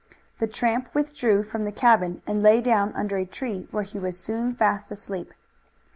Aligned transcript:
The 0.39 0.47
tramp 0.47 0.89
withdrew 0.95 1.43
from 1.43 1.63
the 1.63 1.71
cabin 1.71 2.23
and 2.25 2.41
lay 2.41 2.59
down 2.59 2.91
under 2.93 3.17
a 3.17 3.23
tree, 3.27 3.67
where 3.69 3.83
he 3.83 3.99
was 3.99 4.19
soon 4.19 4.51
fast 4.55 4.89
asleep. 4.89 5.31